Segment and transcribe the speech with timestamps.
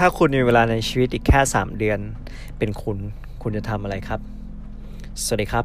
[0.00, 2.00] ถ้าคุณมีเวลาในชีวิตอีกแค่ 3 เดือน
[2.58, 2.98] เป็นคุณ
[3.42, 4.20] คุณจะทำอะไรครับ
[5.24, 5.64] สวัสดีครับ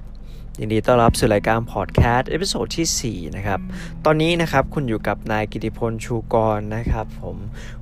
[0.60, 3.60] ยินดีต้อนรับสู่รายการพอดแคสต์ episode ที่ 4 นะครับ
[4.06, 7.38] ตอนนี้นะครับคุณอยู่กับนายกิติพลชูกรนะครับผม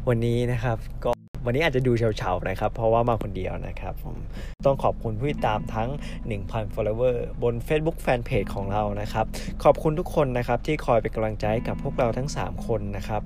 [0.08, 4.18] วันนี้นะครับก็ วันนี้อาจจะดูเฉาๆนะครับ เพราะว่ามาคนเดียวนะครับ ผม
[4.66, 5.90] ต้องขอบคุณผู้ติดตามทั้ง
[6.32, 9.26] 1,000 follower บน Facebook Fanpage ของเรานะครับ
[9.64, 13.24] ขอบคุณทุกคนนะครับที่คอยเป็นกำลังใจกับพวกเราทั้ง 3 คนนะครับ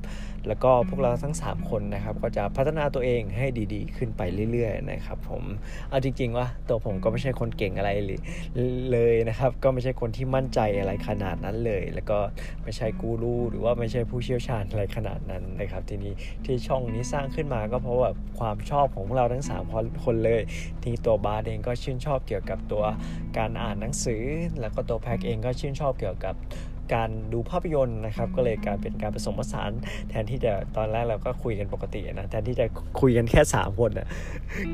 [0.47, 4.21] แล้วก็พวกเราทั้ง 3 คนนะครับ ก็จะพัฒนาตัวเองให้ดีๆ ขึ้นไป
[4.51, 5.43] เรื่อยๆนะครับ ผม
[5.89, 7.89] เอาจริงๆว่าตัวผมก็ไม่ใช่คนเก่งอะไร
[8.91, 12.19] เลยนะครับ ก็ไม่ใช่คนที่มั่นใจอะไรขนาดนั้นเลย แล้วก็
[12.63, 16.13] ไม่ใช่กูรูหรือว่าไม่ใช่ผู้เชี่ยวชาญอะไรขนาดนั้นนะครับ ทีนี้
[16.45, 18.02] ที่ช่องนี้สร้างขึ้นมาก็เพราะว่า
[18.39, 20.41] ความชอบของเราทั้ง 3 คนเลย
[20.83, 22.83] ที่ตัวบาร์เองก็ชื่นชอบเกี่ยวกับตัว
[23.37, 24.23] การอ่านหนังสือ
[24.59, 26.35] แล้วก็ตัวแพ็กเองก็ชื่นชอบเกี่ยวกับ
[26.93, 29.71] การดูภาพยนตร์นะครับ ก็เลยการเป็นการผสมผสาน
[30.09, 32.65] แทนที่จะตอนแรกเราก็คุยกันปกตินะแทนที่จะ
[33.01, 34.07] คุยกันแค่ 3 คนนะ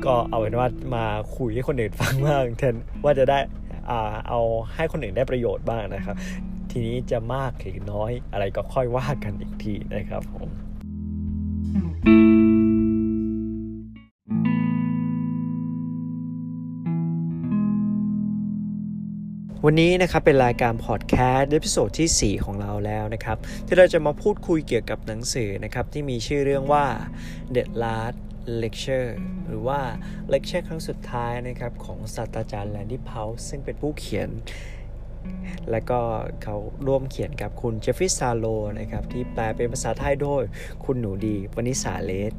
[0.04, 1.04] ก็เอาเป็นว่ามา
[1.36, 3.38] คุยให้คนอื่นฟังบ้างแทนว่าจะได้
[4.28, 4.40] เอา
[4.74, 6.16] ให้คนอื่นได้ประโยชน์บ้างนะครับ
[6.70, 10.48] ทีนี้จะมากหรือน้อยอะไรก็ค่อยว่ากันอีกทีนะครับผม
[19.66, 26.84] วันนี้นะครับเป็นรายการพอดแคสต์ episode ที่ 4 ของเราแล้วนะครับ ที่เราจะมาพูดคุยเกี่ยวกับหนังสือนะครับ ที่มีชื่อเรื่องว่า
[27.54, 28.16] The Last
[28.62, 29.08] Lecture
[29.48, 29.80] หรือว่า
[30.32, 34.28] Lecture ครั้งสุดท้ายนะครับของศาสตราจารย์ Randy Pausch ซึ่งเป็นผู้เขียน
[35.70, 36.00] และก็
[36.42, 38.46] เขาร่วมเขียนกับคุณ Jeffrey Zaslow
[38.80, 40.42] นะครับที่แปลเป็นภาษาไทยโดย
[40.84, 42.32] คุณหนูดีวนิษาเรซ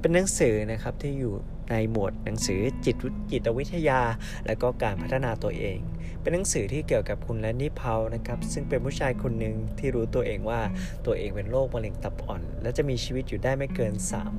[0.00, 1.34] เป็นหนังสือนะครับที่อยู่
[1.70, 2.96] ในหมวดหนังสือจิต
[3.30, 4.00] จิตวิทยา
[4.46, 5.78] และก็การพัฒนาตัวเอง
[6.20, 10.60] เป็นหนังสือที่เกี่ยวกับคุณแลนนี่เพานะครับซึ่งเป็นผู้ชายคนหนึ่งที่รู้ตัวเองว่า
[11.06, 13.94] ตัวเองเป็นโรคมะเร็งตับอ่อน และจะมีชีวิตอยู่ได้ไม่เกิน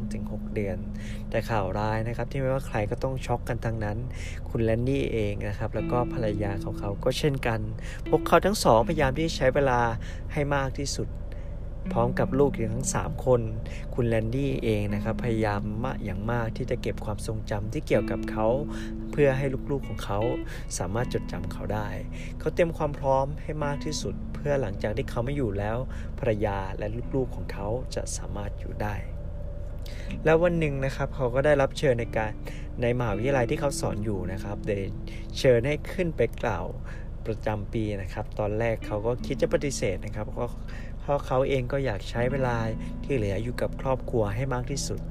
[0.05, 0.77] 3-6 เดือน
[1.29, 3.97] แต่ข่าวร้ายนะครับที่ไม่ว่าใครก็ต้องช็อกกันทั้งนั้น
[4.49, 7.59] คุณแลนนี่เองนะครับแล้วก็ภรรยาของเขาก็เช่นกัน
[8.09, 9.79] พวกเขาทั้งสองพยายามที่ใช้เวลา
[10.33, 11.07] ให้มากที่สุด
[11.93, 13.41] พร้อมกับลูกอย่างทั้ง 3 คน
[13.93, 18.47] คุณแลนดี้เองนะครับพยายามมากอย่างมากที่จะเก็บความทรงจำที่เกี่ยวกับเขา
[19.11, 20.19] เพื่อให้ลูกๆของเขา
[20.77, 21.89] สามารถจดจำเขาได้
[22.39, 25.77] เขาเตรียมความพร้อมให้มากที่สุด เพื่อหลังจากที่เขาไม่อยู่แล้ว
[26.19, 28.95] ภรรยาและลูกๆของเขาจะสามารถอยู่ได้
[30.25, 32.31] แล้ววันหนึ่งนะครับเขาก็ได้รับเชิญในการ
[32.81, 34.71] ในมหาวิทยาลัยที่เขาสอนอยู่นะครับเด
[35.37, 36.65] เชิญให้ขึ้นไปกล่าว
[37.25, 40.51] ประจำปีนะครับ ตอนแรกเขาก็คิดจะปฏิเสธนะครับเพราะ
[41.09, 42.57] ราะเขาเองก็อยากใช้เวลา
[43.03, 45.01] ที่เหลืออยู่กับครอบครัวให้มากที่สุด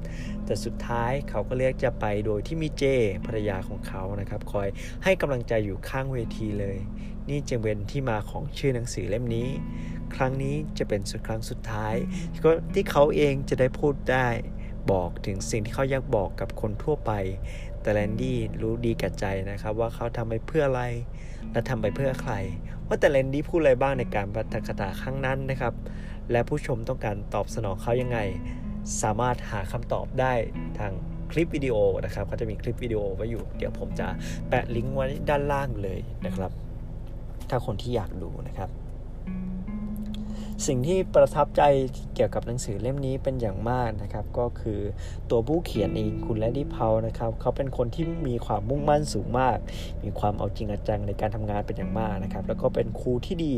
[0.45, 2.83] แต่สุดท้ายเขาก็เลือกจะไปโดยที่มีเจ
[3.25, 4.67] ภรรยาของเขานะครับ คอย
[5.03, 6.77] ให้กำลังใจอยู่ข้างเวทีเลย
[7.29, 9.49] นี่จึงเป็นที่มาของชื่อหนังสือเล่มนี้
[10.15, 11.95] ครั้งนี้จะเป็นสุดครั้งสุดท้าย
[12.73, 14.27] ที่เขาเองจะได้พูดได้
[14.91, 17.11] บอกถึงสิ่งที่เขาอยากบอกกับคนทั่วไป
[17.89, 20.83] แต่แลนดี้รู้ดีกับใจนะครับ ว่าเขาทำไปเพื่ออะไร
[21.51, 22.33] และทำไปเพื่อใคร
[22.87, 25.73] ว่าแต่ Randy พูดอะไรบ้างในการปาฐกถาครั้งนั้นนะครับ
[26.31, 28.19] และผู้ชมต้องการตอบสนองเขายังไง
[29.01, 30.33] สามารถหาคำตอบได้
[30.79, 30.91] ทาง
[31.31, 34.07] คลิปวิดีโอนะครับเขาจะมีคลิปวิดีโอไว้อยู่ เดี๋ยวผมจะ
[34.49, 36.51] แปะลิงก์ไว้ด้านล่างเลยนะครับ
[37.49, 38.69] ถ้าคนที่อยากดูนะครับ
[40.67, 41.61] สิ่งที่ประทับใจ
[42.15, 44.79] เกี่ยวกับหนังสือเล่มนี้เป็นอย่างมากนะครับ ก็คือ
[45.29, 49.57] ตัวผู้เขียนเองคุณ Randy Pausch นะครับเขาเป็นคนที่มีความมุ่งมั่นสูงมาก
[50.03, 53.55] มีความเอาจริงเอาจังในการทำงานเป็นอย่างมากนะครับ แล้วก็เป็นครูที่ดี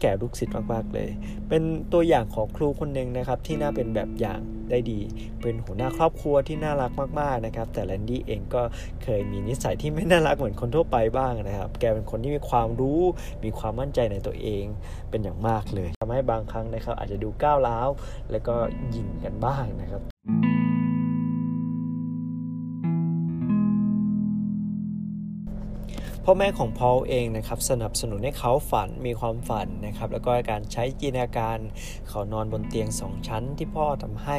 [0.00, 1.10] แก่ลูกศิษย์มากๆเลย
[1.48, 1.62] เป็น
[1.92, 4.40] ตัวอย่างของครูคนหนึ่งนะครับที่น่าเป็นแบบอย่าง
[4.70, 5.00] ได้ดี
[5.42, 8.62] เป็นหัวหน้าครอบครัวที่น่ารักมากๆนะครับ แต่แลนดี้เองก็
[9.02, 13.00] เคยมีนิสัยที่ไม่น่ารักเหมือนคนทั่วไปบ้างนะครับ แกเป็นคนที่มีความรู้
[13.44, 14.64] มีความมั่นใจในตัวเอง
[15.10, 17.88] เป็นอย่างมากเลยทำให้บางครั้งนะครับอาจจะดูก้าวร้าว
[18.30, 18.54] แล้วก็
[18.94, 20.02] ยิ่งกันบ้างนะครับ
[26.24, 31.58] พ่อแม่ของพอลเองนะครับสนับสนุนให้เขาฝันมีความฝันนะครับแล้วก็การใช้จินตนาการ
[32.08, 34.38] เขานอนบนเตียงสองชั้นที่พ่อทำให้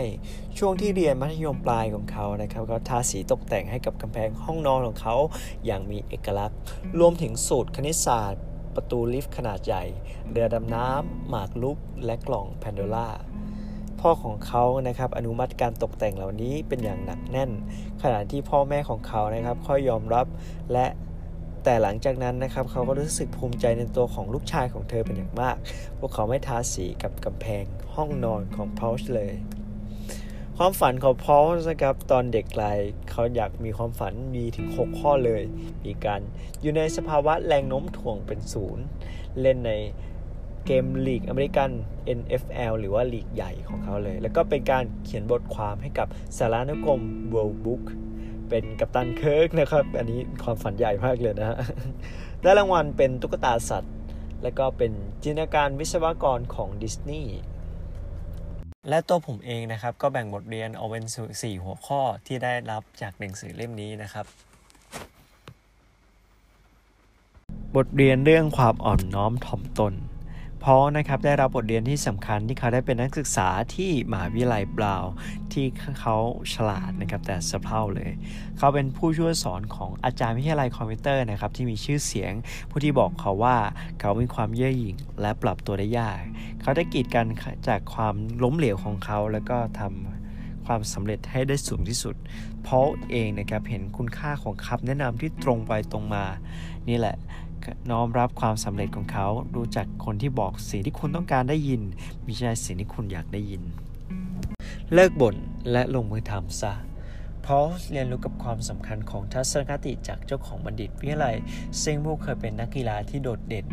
[0.57, 5.15] ช่วงที่เรียนมัธยมปลายของเขานะครับก็ทาสีตกแต่งให้กับกำแพงห้องนอนของเขา
[5.65, 6.57] อย่างมีเอกลักษณ์
[6.99, 8.43] รวมถึงสูตรคณิตศาสตร์
[8.75, 9.83] ประตูลิฟต์ขนาดใหญ่
[10.31, 13.09] เรือดำน้ำหมากลุก และกล่องแพนโดล่า
[13.99, 17.51] พ่อของเขานะครับอนุมัติการตกแต่งเหล่านี้เป็นอย่างหนักแน่น
[18.01, 20.25] ขณะที่พ่อแม่ของเขานะครับค่อยยอมรับ
[20.73, 20.85] และ
[21.63, 25.57] แต่หลังจากนั้นนะครับเขาก็รู้สึกภูมิใจในตัวของลูกชายของเธอเป็นอย่างมาก
[25.99, 27.63] พวกเขาไม่ทาสีกับกำแพง
[27.95, 29.33] ห้องนอนของพอลเลย
[30.57, 32.65] ความฝันของพอลนะครับตอนเด็กไกล
[33.11, 35.43] เขาอยากมีความฝันมีถึง 6 ข้อเลย
[35.85, 36.21] มีการ
[36.61, 38.85] อยู่ในสภาวะแรงโน้มถ่วงเป็นศูนย์
[39.41, 39.71] เล่นใน
[40.65, 41.69] เกมลีกอเมริกัน
[42.19, 47.01] NFL หรือว่าลีกใหญ่ของเขาเลย แล้วก็เป็นการเขียนบทความให้กับสารานุกรม
[47.33, 47.83] World Book
[48.51, 51.57] เป็นกัปตันเคิร์กนะครับ อันนี้ความฝันใหญ่มากเลยนะฮะ
[52.41, 53.95] ได้รางวัลเป็นตุ๊กตาสัตว์
[54.43, 54.91] และก็เป็น
[55.23, 57.37] จินตนาการวิศวกรของดิสนีย์
[58.89, 61.03] และตัวผมเองนะครับ ก็แบ่งบทเรียนเอาเป็น
[61.41, 64.25] สี่หัวข้อที่ได้รับจากหนังสือเล่มนี้นะครับ
[67.75, 69.93] บทเรียนเรื่องความอ่อนน้อมถ่อมตน
[70.63, 75.05] เพราะนะครับได้รับบทเรียนที่สำคัญที่เขาได้เป็นนักศึกษาที่มหาวิทยาลัยบราว
[75.53, 75.65] ที่
[76.01, 76.17] เขา
[76.53, 78.11] ฉลาดนะครับแต่สะเพร่าเลย
[78.57, 82.33] เขาเป็นผู้ช่วยสอนของอาจารย์วิทยาลัยคอมพิวเตอร์นะครับที่มีชื่อเสียง
[82.69, 83.57] ผู้ที่บอกเขาว่า
[83.99, 86.19] เขามีความเย่อหยิ่งและปรับตัวได้ยาก
[86.61, 87.25] เขาได้กีดกัน
[87.67, 92.15] จากความล้มเหลวของเขาแล้วก็ทำความสำเร็จให้ได้สูงที่สุด
[92.63, 96.25] เพราะเองนะครับเห็นคุณค่าของคำแนะนำที่ตรงไปตรงมา
[96.89, 97.15] นี่แหละ
[97.89, 101.81] น้อมรับความสำเร็จของเขา รู้จักคนที่บอกสิ่งที่คุณต้องการได้ยิน
[102.23, 103.61] ไม่ใช่สิ่งที่คุณอยากได้ยิน
[104.93, 105.35] เลิกบ่น
[105.71, 106.73] และลงมือทำซะ
[107.45, 107.57] พอ
[107.91, 111.35] เรียนรู้กับความสำคัญของทัศนคติจากเจ้าของบัณฑิตวิทยาลัย
[111.83, 113.65] ซึ่งผู้เคยเป็นนักกีฬาที่โดดเด่น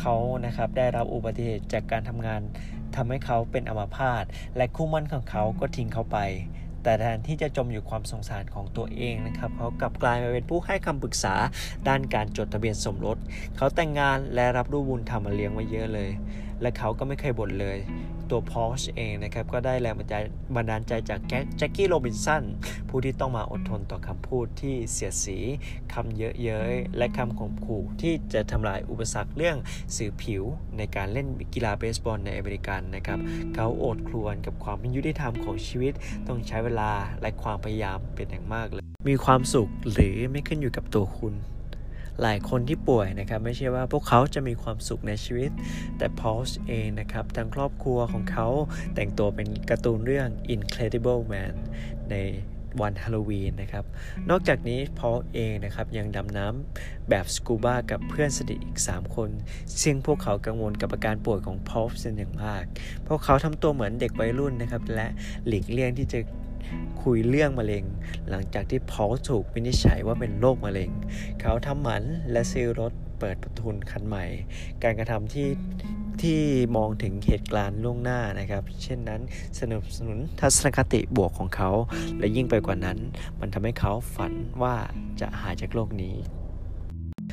[0.00, 0.14] เขา
[0.44, 2.40] นะครับได้รับอุบัติเหตุจากการทำงาน
[2.96, 4.24] ทำให้เขาเป็นอัมาพาต
[4.56, 6.18] และคู่มั่นของเขาก็ทิ้งเขาไป
[6.86, 11.34] แต่แทนที่จะจมอยู่ความสงสารของตัวเองนะครับเขากลับกลายมาเป็นผู้ให้คำปรึกษา
[11.88, 13.18] ด้านการจดทะเบียนสมรส
[13.56, 16.10] เขาแต่งงานและรับรูปบุญธรรมมาเลี้ยงไว้เยอะเลย
[16.60, 17.78] และเขาก็ไม่เคยบ่นเลย
[18.30, 21.20] ตัวพอชเองนะครับ ก็ได้แรงบันดาลใจจาก
[21.58, 22.44] แจ็คกี้โรบินสัน
[22.88, 25.38] ผู้ที่ต้องมาอดทนต่อคำพูดที่เสียดสี
[25.92, 29.56] คำเยอะเย้ยและคำข่มขู่ที่จะทำลายอุปสรรคเรื่อง
[29.96, 30.42] สื่อผิว
[30.76, 33.18] ในการเล่นกีฬาเบสบอลในอเมริกันนะครับ
[33.54, 35.92] เขาอดครวญกับความไม่ยุติธรรมของชีวิต
[36.28, 36.90] ต้องใช้เวลา
[37.20, 41.34] และความพยายามเป็นอย่างมากเลย มีความสุขหรือไม่ขึ้นอยู่กับตัวคุณ
[42.22, 45.50] หลายคนที่ป่วยนะครับไม่ใช่ว่าพวกเขาจะมีความสุขในชีวิต
[45.98, 48.48] แต่พอลส์เองนะครับทั้งครอบครัวของเขา
[48.94, 51.54] แต่งตัวเป็นการ์ตูนเรื่อง Incredible Man
[52.10, 52.16] ใน
[52.80, 53.84] วันฮาโลวีนนะครับ
[54.30, 59.30] นอกจากนี้พอลเองนะครับยังดำน้ำแบบสกูบากับเพื่อนสนิทอีก 3 คน
[59.82, 62.64] ซึ่งพวกเขากังวลกับอาการป่วยของพอลเป็นอย่างมาก
[63.08, 65.06] พวกเขาทำตัวเหมือนเด็กวัยรุ่นนะครับ และ
[65.46, 66.18] หลีกเลี่ยงที่จะ
[67.02, 67.84] คุยเรื่องมะเร็ง
[68.30, 70.90] หลังจากที่พอลถูกวินิจฉัยว่าเป็นโรคมะเร็ง
[71.40, 72.02] เขาทำหมัน
[72.32, 74.24] และซื้อรถเปิดประทุนคันใหม่
[74.82, 75.48] การกระทำที่
[76.22, 76.40] ที่
[76.76, 79.20] มองถึงเหตุการณ์ล่วงหน้านะครับ เช่นนั้น
[79.58, 81.70] สนับสนุนทัศนคติบวกของเขา
[82.18, 82.98] และยิ่งไปกว่านั้น
[83.40, 84.32] มันทำให้เขาฝัน
[84.62, 84.74] ว่า
[85.20, 86.16] จะหายจากโลกนี้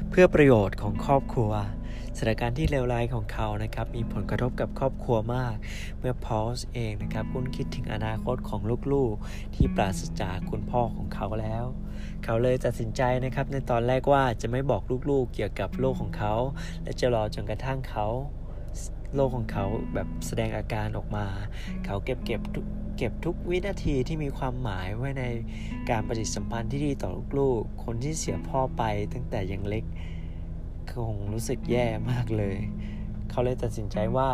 [0.10, 1.52] เพื่อประโยชน์ของครอบครัว
[2.18, 5.56] สถานการณ์ที่เลวร้ายของเขานะครับมีผลกระทบกับครอบครัวมาก
[6.00, 8.62] เมื่อพอลส์เองนะครับคุ้นคิดถึงอนาคตของ
[8.94, 11.66] ลูกๆ ที่ปราศจากคุณพ่อของเขาแล้ว
[12.24, 16.34] เขาเลยตัดสินใจนะครับในตอนแรกว่าจะไม่บอกลูกๆ เกี่ยวกับโลกของเขา
[16.84, 18.08] และจะรอจนกระทั่งเขา
[19.16, 21.26] โลกของเขาแบบแสดงอาการออกมา
[21.86, 22.42] เขาเก็บเก็บ
[22.98, 25.24] เก็บทุกวินาทีที่มีความหมายไว้ใน
[25.90, 28.84] การปฏิสัมพันธ์ที่ดีต่อลูกๆ คนที่เสียพ่อไป
[29.14, 29.86] ตั้งแต่ยังเล็ก
[30.92, 32.58] คงรู้สึกแย่มากเลย
[33.30, 34.30] เขาเลยตัดสินใจว่า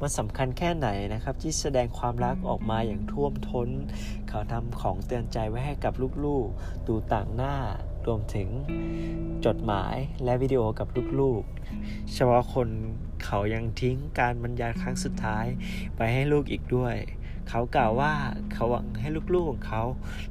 [0.00, 3.68] มันสำคัญแค่ไหนนะครับ ที่แสดงความรักออกมาอย่างท่วมทน้น
[4.28, 5.92] เขาทำของเตือนใจไว้ให้กับ
[6.24, 7.54] ลูกๆ ดูต่างหน้า
[8.06, 8.48] รวมถึง
[9.46, 10.88] จดหมายและวิดีโอกับ
[11.20, 12.68] ลูกๆ เฉพาะคน
[13.24, 15.46] เขายังทิ้งการบรรยายครั้งสุดท้าย
[15.96, 16.96] ไปให้ลูกอีกด้วย
[17.48, 18.12] เขากล่าวว่า
[18.52, 19.82] เขาหวังให้ลูกๆของเขา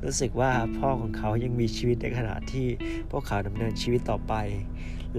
[0.04, 2.68] รู้สึกว่าพ่อของเขายังมีชีวิตในขณะที่
[3.12, 4.34] พวกเขาดำเนินชีวิตต่อไป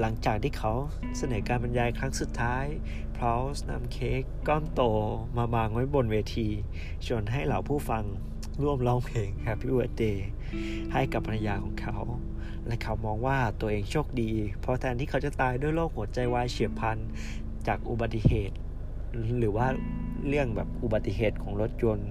[0.00, 0.72] หลังจากที่เขา
[1.18, 2.64] เสนอการบรรยายครั้งสุดท้าย
[3.16, 4.82] พราวส์นำเค้กก้อนโต
[5.36, 6.48] มาวางไว้บนเวที
[7.06, 8.04] ชวนให้เหล่าผู้ฟัง
[8.62, 10.18] ร่วมร้องเพลง Happy Birthday
[10.92, 11.98] ให้กับภรรยาของเขา
[12.66, 16.98] และเขามองว่าตัวเองโชคดี เพราะแทนที่เขาจะตายด้วยโรคหัวใจวายเฉียบพลัน
[17.66, 18.56] จากอุบัติเหตุ
[19.38, 19.66] หรือว่า
[20.28, 22.10] เรื่องแบบอุบัติเหตุของรถยนต์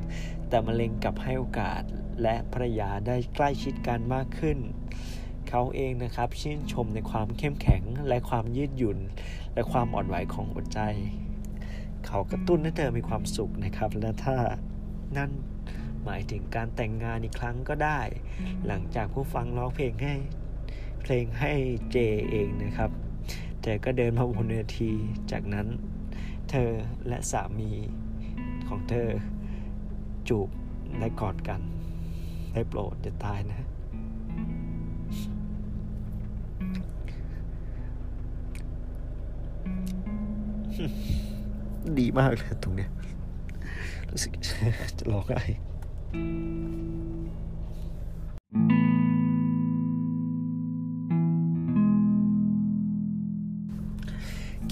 [0.49, 1.81] แต่มะเร็งกลับให้โอกาส
[2.21, 4.57] และภรรยาได้ใกล้ชิดกันมากขึ้น
[5.49, 8.99] เขาเองนะครับชื่นชมในความเข้มแข็งและความยืดหยุ่น
[9.53, 10.79] และความอ่อนไหวของหัวใจ
[12.05, 14.37] เขากระตุ้นให้เธอมีความสุขนะครับ และถ้า
[15.17, 15.31] นั่น
[16.03, 17.99] หมายถึงการแต่งงานอีกครั้งก็ได้
[18.67, 20.15] หลังจากผู้ฟังร้องเพลงให้
[21.01, 21.53] เพลงให้
[21.91, 21.97] เจ
[22.29, 22.91] เองนะครับ
[23.61, 24.91] เธอก็เดินมาบนเวที
[25.31, 25.67] จากนั้น
[26.49, 26.71] เธอ
[27.07, 27.71] และสามี
[28.67, 29.09] ของเธอ
[30.29, 30.49] จูบ
[30.97, 31.61] และกอดกัน
[32.53, 33.59] ได้โปรดจะตายนะ
[41.99, 42.89] ดีมากเลยตรงเนี้ย
[44.11, 44.31] รู้สึก
[44.97, 45.41] จะร้องไห้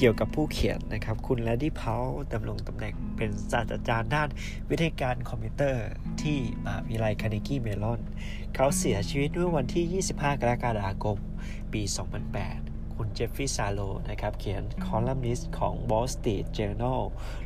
[0.04, 1.96] เกี่ยวกับผู้เขียนนะครับ คุณ Randy Pausch
[2.34, 4.30] ดำรงตำแหน่งเป็นศาสตราจารย์ด้าน
[4.70, 5.86] วิทยาการคอมพิวเตอร์
[6.22, 8.02] ที่มหาวิทยาลัยคาร์เนกีเมลอน
[8.56, 11.18] เขาเสียชีวิตเมื่อวันที่ 25 กรกฎาคม
[11.74, 11.82] ปี
[12.40, 17.02] 2008 คุณ Jeffrey Zaslow นะครับ เขียนคอลัมนิสต์ของ Wall Street Journal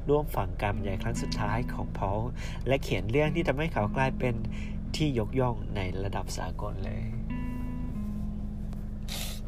[0.10, 2.22] ร่วมฟังการบรรยายครั้งสุดท้ายของเพอล
[2.68, 4.36] และเขียนเรื่องที่ทำให้เขากลายเป็น
[4.96, 7.04] ที่ยกย่องในระดับสากลเลย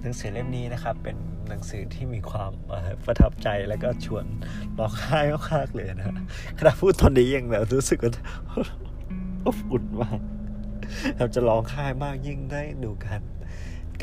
[0.08, 1.18] หนังสือเล่มนี้นะครับ เป็น
[1.50, 2.52] หนังสือที่มีความ
[3.06, 4.26] ประทับใจและก็ชวน
[4.78, 5.20] ร้องไห้
[5.52, 6.06] มากๆเลยนะ
[6.58, 8.12] ขณะพูดตอนนี้ยังแบบรู้สึกว่า
[9.46, 10.20] อบอุ่นมาก
[11.18, 13.22] เราจะร้องไห้มากยิ่งได้ดูกัน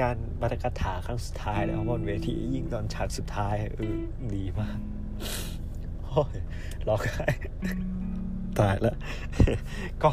[0.01, 3.97] การบัตรกถาครั้งสุดท้ายแล้วบนเวทียิ่งตอนฉากสุดท้ายเออ
[4.35, 4.79] ดีมาก
[6.05, 6.37] โอ้ย
[6.89, 7.27] ร้องไห้
[8.59, 8.97] ตายแล้ว
[10.03, 10.11] ก็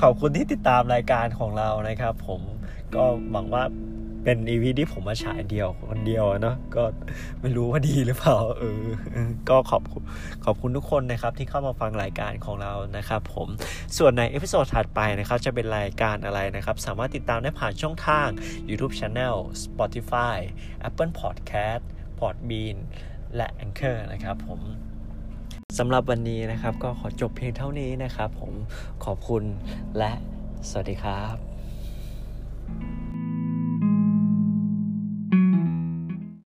[0.00, 2.40] ขอบคุณที่ติดตามรายการของเรานะครับ ผม
[2.94, 3.64] ก็หวังว่า
[4.28, 6.84] เป็น EP ที่ผมมาฉายเดี่ยวคนเดียวเนาะก็
[7.40, 8.84] ไม่รู้ว่าดีหรือเปล่าเออ
[9.48, 9.82] ก็ขอบ
[10.44, 13.48] ขอบคุณทุกคนนะครับที่เข้ามาฟังรายการของเรานะครับผม
[13.98, 18.28] ส่วนใน episode ถัดไปนะครับจะเป็นรายการอะไรนะครับสามารถติดตามได้ผ่านช่องทาง
[18.68, 20.36] YouTube Channel Spotify
[20.88, 21.82] Apple Podcast
[22.18, 22.76] Podbean
[23.36, 24.60] และ Anchor นะครับผม
[25.78, 28.52] สำหรับวันนี้นะครับก็ขอจบเพียงเท่านี้นะครับผม
[29.04, 29.42] ขอบคุณ
[29.98, 30.12] และ
[30.68, 31.55] สวัสดีครับ